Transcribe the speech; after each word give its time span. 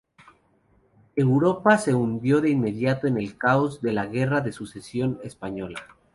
Europa 1.15 1.77
se 1.77 1.93
hundió 1.93 2.41
de 2.41 2.49
inmediato 2.49 3.05
en 3.05 3.19
el 3.19 3.37
caos 3.37 3.79
de 3.83 3.93
la 3.93 4.07
Guerra 4.07 4.41
de 4.41 4.51
Sucesión 4.51 5.19
Española. 5.23 5.79